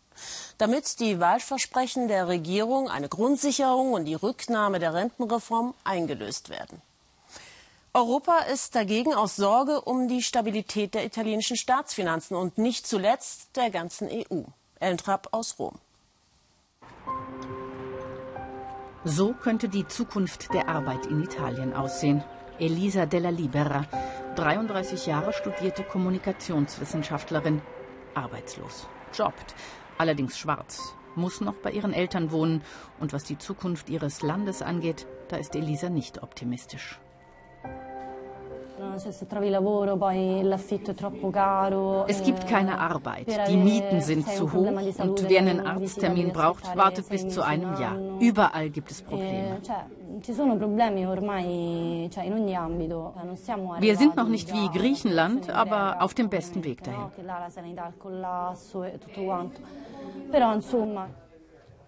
[0.57, 6.81] Damit die Wahlversprechen der Regierung, eine Grundsicherung und die Rücknahme der Rentenreform eingelöst werden.
[7.93, 13.70] Europa ist dagegen aus Sorge um die Stabilität der italienischen Staatsfinanzen und nicht zuletzt der
[13.70, 14.43] ganzen EU.
[14.80, 15.80] Ellen Trapp aus Rom.
[19.04, 22.23] So könnte die Zukunft der Arbeit in Italien aussehen.
[22.59, 23.85] Elisa della Libera,
[24.35, 27.62] 33 Jahre studierte Kommunikationswissenschaftlerin,
[28.16, 29.55] arbeitslos, jobbt,
[29.98, 32.63] allerdings schwarz, muss noch bei ihren Eltern wohnen
[32.99, 36.99] und was die Zukunft ihres Landes angeht, da ist Elisa nicht optimistisch.
[42.08, 47.09] Es gibt keine Arbeit, die Mieten sind zu hoch und wer einen Arzttermin braucht, wartet
[47.09, 47.98] bis zu einem Jahr.
[48.20, 49.57] Überall gibt es Probleme.
[53.79, 57.12] Wir sind noch nicht wie Griechenland, aber auf dem besten Weg dahin.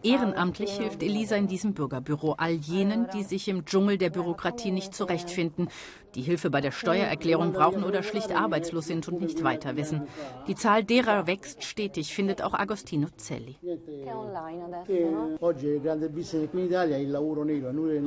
[0.01, 4.95] Ehrenamtlich hilft Elisa in diesem Bürgerbüro all jenen, die sich im Dschungel der Bürokratie nicht
[4.95, 5.67] zurechtfinden,
[6.15, 10.03] die Hilfe bei der Steuererklärung brauchen oder schlicht arbeitslos sind und nicht weiter wissen.
[10.47, 13.57] Die Zahl derer wächst stetig, findet auch Agostino Zelli.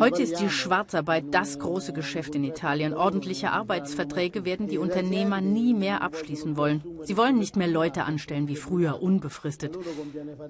[0.01, 2.95] Heute ist die Schwarzarbeit das große Geschäft in Italien.
[2.95, 6.83] Ordentliche Arbeitsverträge werden die Unternehmer nie mehr abschließen wollen.
[7.03, 9.79] Sie wollen nicht mehr Leute anstellen wie früher, unbefristet.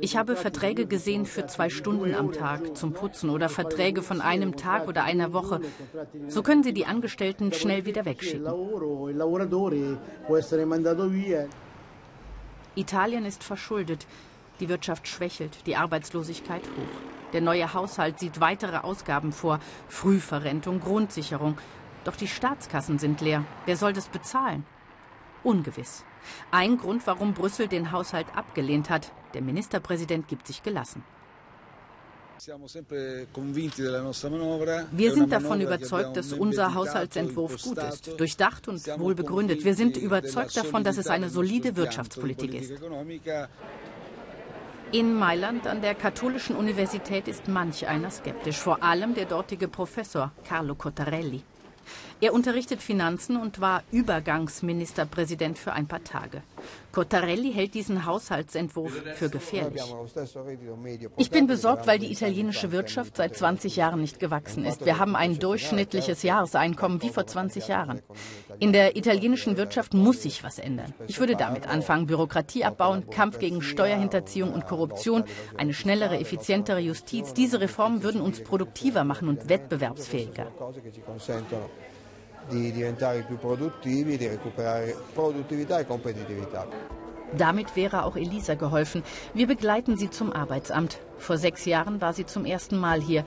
[0.00, 4.56] Ich habe Verträge gesehen für zwei Stunden am Tag zum Putzen oder Verträge von einem
[4.56, 5.60] Tag oder einer Woche.
[6.28, 8.46] So können sie die Angestellten schnell wieder wegschicken.
[12.74, 14.06] Italien ist verschuldet.
[14.60, 17.32] Die Wirtschaft schwächelt, die Arbeitslosigkeit hoch.
[17.32, 21.56] Der neue Haushalt sieht weitere Ausgaben vor, Frühverrentung, Grundsicherung.
[22.04, 23.44] Doch die Staatskassen sind leer.
[23.64, 24.64] Wer soll das bezahlen?
[25.42, 26.04] Ungewiss.
[26.50, 29.12] Ein Grund, warum Brüssel den Haushalt abgelehnt hat.
[29.34, 31.02] Der Ministerpräsident gibt sich gelassen.
[34.90, 39.64] Wir sind davon überzeugt, dass unser Haushaltsentwurf gut ist, durchdacht und wohl begründet.
[39.64, 42.72] Wir sind überzeugt davon, dass es eine solide Wirtschaftspolitik ist.
[44.90, 50.32] In Mailand an der Katholischen Universität ist manch einer skeptisch, vor allem der dortige Professor
[50.44, 51.42] Carlo Cottarelli.
[52.22, 56.44] Er unterrichtet Finanzen und war Übergangsministerpräsident für ein paar Tage.
[56.92, 59.82] Cottarelli hält diesen Haushaltsentwurf für gefährlich.
[61.16, 64.86] Ich bin besorgt, weil die italienische Wirtschaft seit 20 Jahren nicht gewachsen ist.
[64.86, 68.00] Wir haben ein durchschnittliches Jahreseinkommen wie vor 20 Jahren.
[68.60, 70.94] In der italienischen Wirtschaft muss sich was ändern.
[71.08, 75.24] Ich würde damit anfangen, Bürokratie abbauen, Kampf gegen Steuerhinterziehung und Korruption,
[75.56, 77.34] eine schnellere, effizientere Justiz.
[77.34, 80.52] Diese Reformen würden uns produktiver machen und wettbewerbsfähiger
[82.48, 86.66] di diventare più produttivi, di recuperare produttività e competitività.
[87.34, 89.02] Damit wäre auch Elisa geholfen.
[89.32, 90.98] Wir begleiten sie zum Arbeitsamt.
[91.16, 93.24] Vor sechs Jahren war sie zum ersten Mal hier.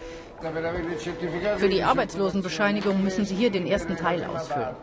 [1.57, 4.75] Für die Arbeitslosenbescheinigung müssen Sie hier den ersten Teil ausfüllen.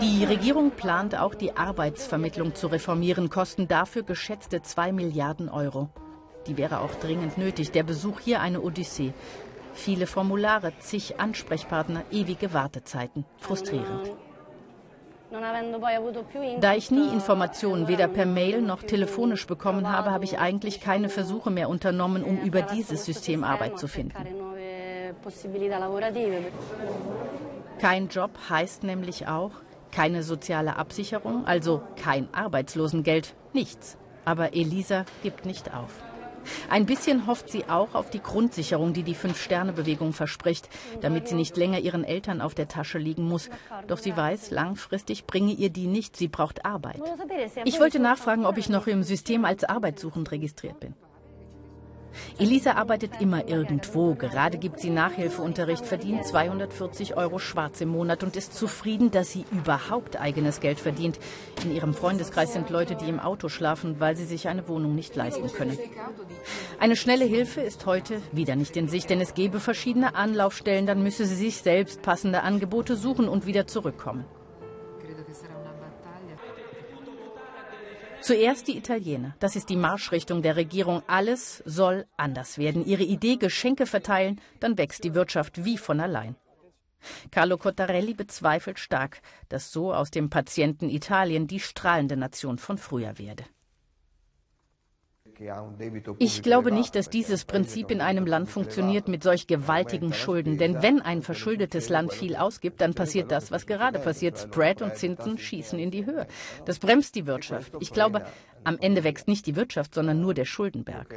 [0.00, 5.88] Die Regierung plant auch die Arbeitsvermittlung zu reformieren, kosten dafür geschätzte zwei Milliarden Euro.
[6.46, 7.72] Die wäre auch dringend nötig.
[7.72, 9.14] Der Besuch hier eine Odyssee.
[9.76, 13.24] Viele Formulare, zig Ansprechpartner, ewige Wartezeiten.
[13.38, 14.10] Frustrierend.
[16.60, 21.08] Da ich nie Informationen weder per Mail noch telefonisch bekommen habe, habe ich eigentlich keine
[21.08, 24.16] Versuche mehr unternommen, um über dieses System Arbeit zu finden.
[27.78, 29.50] Kein Job heißt nämlich auch
[29.92, 33.98] keine soziale Absicherung, also kein Arbeitslosengeld, nichts.
[34.24, 36.02] Aber Elisa gibt nicht auf.
[36.68, 40.68] Ein bisschen hofft sie auch auf die Grundsicherung, die die Fünf-Sterne-Bewegung verspricht,
[41.00, 43.50] damit sie nicht länger ihren Eltern auf der Tasche liegen muss.
[43.86, 46.16] Doch sie weiß, langfristig bringe ihr die nicht.
[46.16, 47.00] Sie braucht Arbeit.
[47.64, 50.94] Ich wollte nachfragen, ob ich noch im System als arbeitssuchend registriert bin.
[52.38, 54.14] Elisa arbeitet immer irgendwo.
[54.14, 59.44] Gerade gibt sie Nachhilfeunterricht, verdient 240 Euro schwarz im Monat und ist zufrieden, dass sie
[59.52, 61.18] überhaupt eigenes Geld verdient.
[61.64, 65.16] In ihrem Freundeskreis sind Leute, die im Auto schlafen, weil sie sich eine Wohnung nicht
[65.16, 65.78] leisten können.
[66.78, 70.86] Eine schnelle Hilfe ist heute wieder nicht in Sicht, denn es gäbe verschiedene Anlaufstellen.
[70.86, 74.24] Dann müsse sie sich selbst passende Angebote suchen und wieder zurückkommen.
[78.26, 79.36] Zuerst die Italiener.
[79.38, 81.00] Das ist die Marschrichtung der Regierung.
[81.06, 82.84] Alles soll anders werden.
[82.84, 86.34] Ihre Idee Geschenke verteilen, dann wächst die Wirtschaft wie von allein.
[87.30, 93.16] Carlo Cottarelli bezweifelt stark, dass so aus dem Patienten Italien die strahlende Nation von früher
[93.16, 93.44] werde.
[96.18, 100.58] Ich glaube nicht, dass dieses Prinzip in einem Land funktioniert mit solch gewaltigen Schulden.
[100.58, 104.38] Denn wenn ein verschuldetes Land viel ausgibt, dann passiert das, was gerade passiert.
[104.38, 106.26] Spread und Zinsen schießen in die Höhe.
[106.64, 107.72] Das bremst die Wirtschaft.
[107.80, 108.24] Ich glaube,
[108.64, 111.08] am Ende wächst nicht die Wirtschaft, sondern nur der Schuldenberg.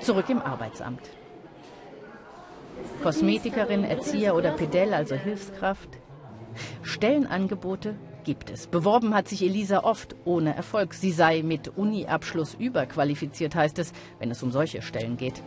[0.00, 1.02] Zurück im Arbeitsamt.
[3.02, 5.98] Kosmetikerin, Erzieher oder Pedell, also Hilfskraft.
[6.82, 7.94] Stellenangebote
[8.24, 8.66] gibt es.
[8.66, 10.94] Beworben hat sich Elisa oft ohne Erfolg.
[10.94, 15.42] Sie sei mit Uni-Abschluss überqualifiziert, heißt es, wenn es um solche Stellen geht.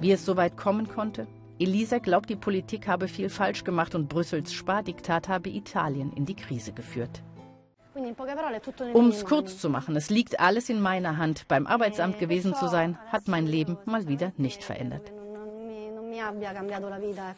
[0.00, 1.26] Wie es so weit kommen konnte?
[1.58, 6.36] Elisa glaubt, die Politik habe viel falsch gemacht und Brüssels Spardiktat habe Italien in die
[6.36, 7.22] Krise geführt.
[8.92, 11.48] Um es kurz zu machen, es liegt alles in meiner Hand.
[11.48, 15.10] Beim Arbeitsamt gewesen zu sein, hat mein Leben mal wieder nicht verändert.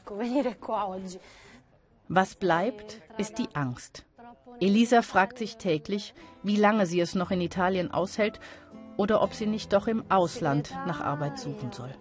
[2.08, 4.06] Was bleibt, ist die Angst.
[4.60, 8.40] Elisa fragt sich täglich, wie lange sie es noch in Italien aushält
[8.96, 11.94] oder ob sie nicht doch im Ausland nach Arbeit suchen soll.